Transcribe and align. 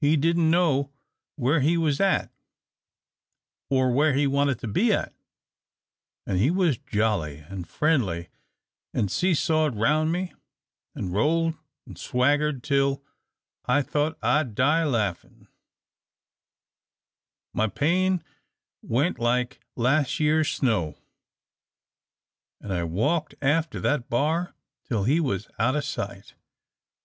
He 0.00 0.16
didn't 0.16 0.48
know 0.48 0.92
where 1.34 1.58
he 1.58 1.76
was 1.76 2.00
at, 2.00 2.32
or 3.68 3.90
where 3.90 4.12
he 4.14 4.24
wanted 4.24 4.60
to 4.60 4.68
be 4.68 4.92
at, 4.92 5.12
an' 6.24 6.36
he 6.36 6.52
was 6.52 6.78
jolly, 6.78 7.38
an' 7.40 7.64
friendly, 7.64 8.28
an' 8.94 9.08
see 9.08 9.34
sawed 9.34 9.74
roun' 9.74 10.12
me, 10.12 10.32
an' 10.94 11.10
rolled 11.10 11.54
an' 11.84 11.96
swaggered 11.96 12.62
till 12.62 13.02
I 13.64 13.82
tho't 13.82 14.16
I'd 14.22 14.54
die 14.54 14.84
laughin'. 14.84 15.48
My 17.52 17.66
pain 17.66 18.22
went 18.82 19.18
like 19.18 19.58
las' 19.74 20.20
year's 20.20 20.48
snow, 20.52 20.96
an' 22.60 22.70
I 22.70 22.84
walked 22.84 23.34
after 23.42 23.80
that 23.80 24.08
b'ar 24.08 24.54
till 24.84 25.02
he 25.02 25.18
was 25.18 25.48
out 25.58 25.74
o' 25.74 25.80
sight. 25.80 26.34